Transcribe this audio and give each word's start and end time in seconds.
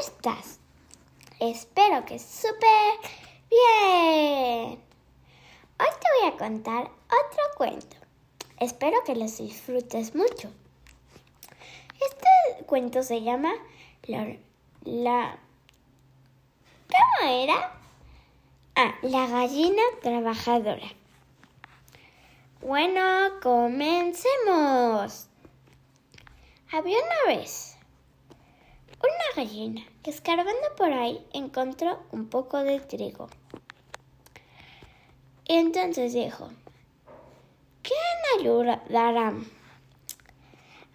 estás? 0.00 0.60
Espero 1.40 2.04
que 2.04 2.18
súper 2.18 2.98
bien. 3.50 4.80
Hoy 5.78 5.88
te 6.00 6.08
voy 6.20 6.28
a 6.28 6.36
contar 6.36 6.84
otro 6.84 7.42
cuento. 7.56 7.96
Espero 8.60 9.02
que 9.04 9.16
los 9.16 9.38
disfrutes 9.38 10.14
mucho. 10.14 10.50
Este 11.94 12.64
cuento 12.66 13.02
se 13.02 13.22
llama 13.22 13.52
La... 14.04 14.36
la 14.84 15.38
¿Cómo 16.88 17.30
era? 17.30 17.72
Ah, 18.76 18.94
la 19.02 19.26
gallina 19.26 19.82
trabajadora. 20.02 20.86
Bueno, 22.60 23.40
comencemos. 23.42 25.28
Había 26.72 26.98
una 26.98 27.36
vez 27.36 27.73
una 29.04 29.44
gallina 29.44 29.82
que 30.02 30.10
escarbando 30.10 30.74
por 30.76 30.92
ahí 30.92 31.26
encontró 31.32 32.02
un 32.12 32.28
poco 32.28 32.58
de 32.58 32.80
trigo. 32.80 33.28
Entonces 35.46 36.12
dijo, 36.14 36.50
¿quién 37.82 38.40
ayudará 38.40 39.34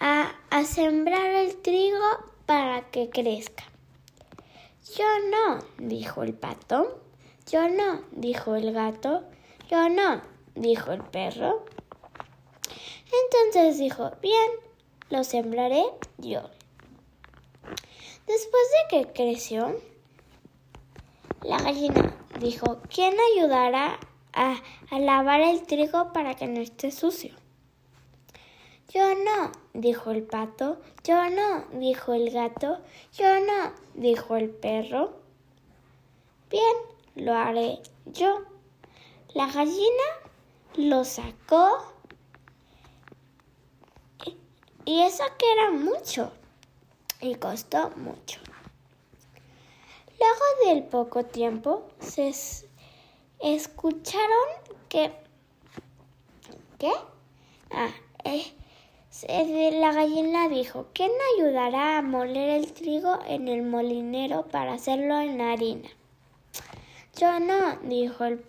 a, 0.00 0.32
a 0.50 0.64
sembrar 0.64 1.30
el 1.30 1.56
trigo 1.62 2.04
para 2.46 2.90
que 2.90 3.08
crezca? 3.08 3.64
Yo 4.96 5.04
no, 5.30 5.64
dijo 5.78 6.22
el 6.22 6.34
pato. 6.34 7.00
Yo 7.50 7.68
no, 7.68 8.02
dijo 8.10 8.56
el 8.56 8.72
gato. 8.72 9.24
Yo 9.70 9.88
no, 9.88 10.22
dijo 10.54 10.92
el 10.92 11.02
perro. 11.02 11.64
Entonces 13.24 13.78
dijo, 13.78 14.10
bien, 14.20 14.50
lo 15.08 15.24
sembraré 15.24 15.84
yo. 16.18 16.42
Después 18.26 18.62
de 18.70 18.88
que 18.88 19.12
creció, 19.12 19.80
la 21.42 21.58
gallina 21.58 22.16
dijo, 22.38 22.80
¿quién 22.88 23.14
ayudará 23.34 23.98
a, 24.32 24.56
a, 24.90 24.98
lavar 24.98 25.40
el 25.40 25.62
trigo 25.62 26.12
para 26.12 26.34
que 26.34 26.46
no 26.46 26.60
esté 26.60 26.90
sucio? 26.90 27.34
Yo 28.88 29.14
no, 29.14 29.52
dijo 29.74 30.10
el 30.10 30.22
pato. 30.22 30.80
Yo 31.02 31.30
no, 31.30 31.64
dijo 31.72 32.12
el 32.14 32.30
gato. 32.30 32.78
Yo 33.14 33.40
no, 33.40 33.72
dijo 33.94 34.36
el 34.36 34.50
perro. 34.50 35.14
Bien, 36.50 36.76
lo 37.16 37.34
haré 37.34 37.80
yo. 38.06 38.42
La 39.34 39.46
gallina 39.46 40.04
lo 40.76 41.04
sacó 41.04 41.92
y 44.84 45.00
eso 45.02 45.24
que 45.38 45.52
era 45.52 45.70
mucho 45.70 46.32
y 47.22 47.36
costó 47.36 47.90
mucho. 47.96 48.40
Luego 50.18 50.74
del 50.74 50.84
poco 50.84 51.24
tiempo 51.24 51.88
se 52.00 52.32
escucharon 53.40 54.48
que... 54.88 55.12
¿Qué? 56.78 56.92
Ah, 57.70 57.90
eh, 58.24 58.52
la 59.72 59.92
gallina 59.92 60.48
dijo, 60.48 60.88
¿quién 60.92 61.12
ayudará 61.36 61.98
a 61.98 62.02
moler 62.02 62.50
el 62.50 62.72
trigo 62.72 63.18
en 63.26 63.48
el 63.48 63.62
molinero 63.62 64.46
para 64.48 64.74
hacerlo 64.74 65.20
en 65.20 65.40
harina? 65.40 65.88
Yo 67.16 67.38
no, 67.38 67.76
dijo 67.82 68.24
el 68.24 68.44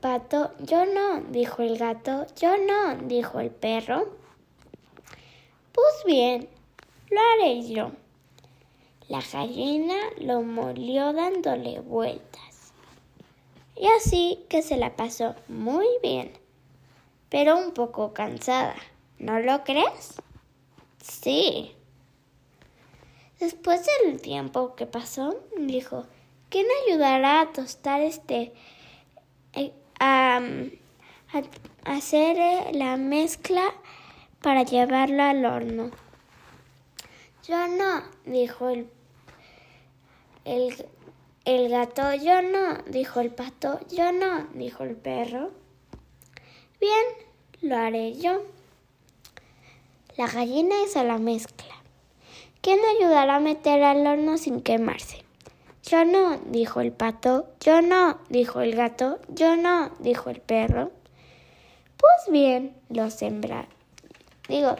pato. 0.00 0.52
Yo 0.60 0.84
no, 0.86 1.22
dijo 1.30 1.62
el 1.62 1.78
gato. 1.78 2.26
Yo 2.36 2.56
no, 2.58 2.96
dijo 3.06 3.40
el 3.40 3.50
perro. 3.50 4.06
Pues 5.72 6.04
bien, 6.04 6.48
lo 7.10 7.20
haré 7.20 7.66
yo. 7.68 7.92
La 9.08 9.20
gallina 9.20 9.94
lo 10.18 10.42
molió 10.42 11.12
dándole 11.12 11.80
vueltas. 11.80 12.72
Y 13.76 13.86
así 13.88 14.44
que 14.48 14.62
se 14.62 14.76
la 14.76 14.96
pasó 14.96 15.34
muy 15.48 15.86
bien, 16.02 16.32
pero 17.28 17.56
un 17.56 17.72
poco 17.72 18.12
cansada. 18.12 18.74
¿No 19.18 19.38
lo 19.38 19.64
crees? 19.64 20.14
Sí. 21.02 21.72
Después 23.38 23.86
del 24.02 24.20
tiempo 24.20 24.74
que 24.74 24.86
pasó, 24.86 25.36
dijo, 25.58 26.06
¿quién 26.48 26.66
ayudará 26.86 27.42
a 27.42 27.52
tostar 27.52 28.00
este, 28.00 28.52
eh, 29.52 29.72
a, 30.00 30.40
hacer 31.84 32.38
eh, 32.38 32.72
la 32.72 32.96
mezcla 32.96 33.74
para 34.42 34.62
llevarlo 34.62 35.22
al 35.22 35.44
horno? 35.44 35.90
Yo 37.48 37.68
no, 37.68 38.02
dijo 38.24 38.70
el, 38.70 38.90
el, 40.44 40.74
el 41.44 41.68
gato. 41.68 42.12
Yo 42.14 42.42
no, 42.42 42.78
dijo 42.88 43.20
el 43.20 43.30
pato. 43.30 43.78
Yo 43.88 44.10
no, 44.10 44.48
dijo 44.54 44.82
el 44.82 44.96
perro. 44.96 45.52
Bien, 46.80 47.04
lo 47.60 47.76
haré 47.76 48.16
yo. 48.16 48.42
La 50.16 50.26
gallina 50.26 50.74
hizo 50.84 51.04
la 51.04 51.18
mezcla. 51.18 51.72
¿Quién 52.62 52.80
ayudará 52.96 53.36
a 53.36 53.40
meter 53.40 53.80
al 53.84 54.04
horno 54.04 54.38
sin 54.38 54.60
quemarse? 54.60 55.24
Yo 55.84 56.04
no, 56.04 56.38
dijo 56.46 56.80
el 56.80 56.90
pato. 56.90 57.46
Yo 57.60 57.80
no, 57.80 58.18
dijo 58.28 58.60
el 58.60 58.74
gato. 58.74 59.20
Yo 59.28 59.54
no, 59.54 59.92
dijo 60.00 60.30
el 60.30 60.40
perro. 60.40 60.90
Pues 61.96 62.32
bien, 62.32 62.74
lo 62.88 63.08
sembrar. 63.08 63.68
Digo, 64.48 64.74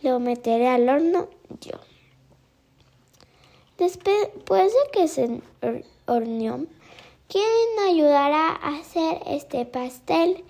lo 0.00 0.18
meteré 0.18 0.68
al 0.68 0.88
horno 0.88 1.28
yo. 1.60 1.78
Después 3.78 4.72
de 4.72 4.90
que 4.92 5.08
se 5.08 5.42
horneó, 6.06 6.66
¿quién 7.28 7.88
ayudará 7.88 8.50
a 8.50 8.78
hacer 8.78 9.20
este 9.26 9.66
pastel, 9.66 10.44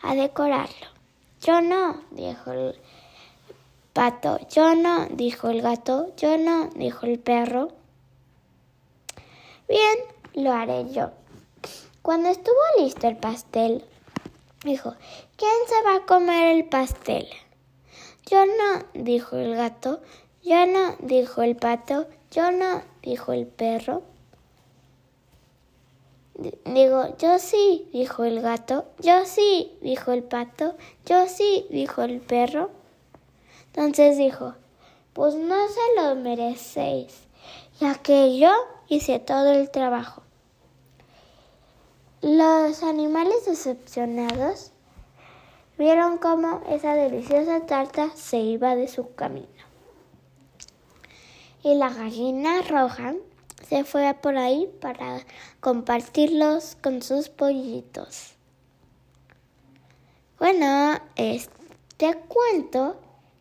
a 0.00 0.14
decorarlo? 0.14 0.86
Yo 1.40 1.60
no, 1.60 2.02
dijo 2.10 2.52
el 2.52 2.80
pato. 3.92 4.38
Yo 4.48 4.74
no, 4.74 5.06
dijo 5.06 5.50
el 5.50 5.62
gato. 5.62 6.12
Yo 6.16 6.36
no, 6.38 6.68
dijo 6.76 7.06
el 7.06 7.18
perro. 7.18 7.72
Bien, 9.68 9.98
lo 10.34 10.52
haré 10.52 10.90
yo. 10.92 11.10
Cuando 12.02 12.28
estuvo 12.28 12.56
listo 12.78 13.08
el 13.08 13.16
pastel, 13.16 13.84
dijo, 14.64 14.94
¿quién 15.36 15.52
se 15.66 15.82
va 15.82 15.96
a 15.96 16.06
comer 16.06 16.56
el 16.56 16.64
pastel? 16.64 17.28
Yo 18.30 18.46
no, 18.46 18.84
dijo 18.94 19.36
el 19.36 19.56
gato. 19.56 20.00
Yo 20.42 20.66
no, 20.66 20.96
dijo 21.00 21.42
el 21.42 21.56
pato. 21.56 22.06
Yo 22.30 22.50
no, 22.50 22.82
dijo 23.02 23.32
el 23.32 23.46
perro. 23.46 24.02
Digo, 26.64 27.16
yo 27.18 27.38
sí, 27.38 27.88
dijo 27.92 28.24
el 28.24 28.40
gato. 28.40 28.86
Yo 29.00 29.24
sí, 29.24 29.76
dijo 29.80 30.12
el 30.12 30.22
pato. 30.22 30.76
Yo 31.04 31.26
sí, 31.26 31.66
dijo 31.70 32.02
el 32.02 32.20
perro. 32.20 32.70
Entonces 33.78 34.16
dijo, 34.16 34.54
pues 35.12 35.34
no 35.34 35.56
se 35.68 36.02
lo 36.02 36.14
merecéis, 36.14 37.26
ya 37.80 37.94
que 37.94 38.38
yo 38.38 38.50
hice 38.88 39.18
todo 39.18 39.52
el 39.52 39.70
trabajo. 39.70 40.22
Los 42.22 42.82
animales 42.82 43.46
decepcionados 43.46 44.72
vieron 45.76 46.18
cómo 46.18 46.62
esa 46.68 46.94
deliciosa 46.94 47.66
tarta 47.66 48.10
se 48.16 48.38
iba 48.38 48.74
de 48.74 48.88
su 48.88 49.14
camino. 49.14 49.67
Y 51.62 51.74
la 51.74 51.90
gallina 51.90 52.62
roja 52.62 53.14
se 53.68 53.84
fue 53.84 54.14
por 54.14 54.36
ahí 54.36 54.70
para 54.80 55.24
compartirlos 55.60 56.76
con 56.82 57.02
sus 57.02 57.28
pollitos. 57.28 58.34
Bueno, 60.38 61.00
este 61.16 62.14
cuento 62.28 62.96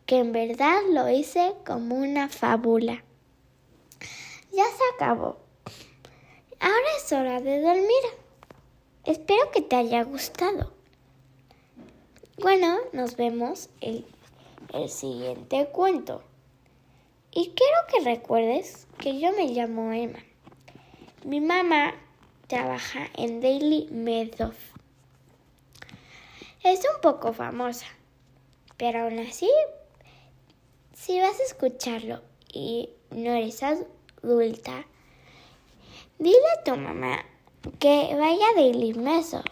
que 0.08 0.20
en 0.20 0.32
verdad 0.32 0.82
lo 0.92 1.10
hice 1.10 1.54
como 1.66 1.96
una 1.96 2.28
fábula. 2.28 3.04
Ya 4.52 4.66
se 4.66 4.96
acabó. 4.96 5.38
Ahora 6.60 6.88
es 6.98 7.12
hora 7.12 7.40
de 7.40 7.62
dormir. 7.62 8.04
Espero 9.06 9.52
que 9.52 9.62
te 9.62 9.76
haya 9.76 10.04
gustado. 10.04 10.74
Bueno, 12.42 12.78
nos 12.94 13.16
vemos 13.16 13.70
en 13.82 14.06
el 14.74 14.90
siguiente 14.90 15.68
cuento. 15.68 16.24
Y 17.40 17.50
quiero 17.50 17.78
que 17.88 18.00
recuerdes 18.00 18.88
que 18.98 19.20
yo 19.20 19.32
me 19.32 19.50
llamo 19.50 19.94
Emma. 19.94 20.18
Mi 21.24 21.40
mamá 21.40 21.94
trabaja 22.48 23.02
en 23.14 23.42
Daily 23.42 23.88
Madoff. 23.92 24.58
Es 26.64 26.80
un 26.80 27.00
poco 27.00 27.34
famosa, 27.34 27.86
pero 28.78 29.02
aún 29.02 29.20
así, 29.20 29.52
si 30.96 31.20
vas 31.20 31.40
a 31.40 31.44
escucharlo 31.44 32.24
y 32.52 32.90
no 33.12 33.30
eres 33.34 33.62
adulta, 33.62 34.88
dile 36.18 36.50
a 36.58 36.64
tu 36.64 36.76
mamá 36.76 37.24
que 37.78 38.16
vaya 38.20 38.48
a 38.50 38.56
Daily 38.56 38.96
Madoff 38.96 39.46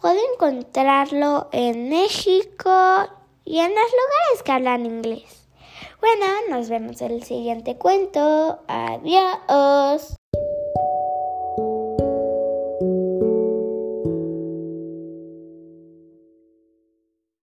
Puede 0.00 0.20
encontrarlo 0.34 1.48
en 1.50 1.88
México 1.88 3.08
y 3.44 3.58
en 3.58 3.70
los 3.70 3.90
lugares 3.90 4.42
que 4.44 4.52
hablan 4.52 4.86
inglés. 4.86 5.39
Bueno, 6.00 6.26
nos 6.48 6.68
vemos 6.68 7.00
en 7.02 7.12
el 7.12 7.22
siguiente 7.24 7.76
cuento. 7.76 8.60
Adiós. 8.68 10.19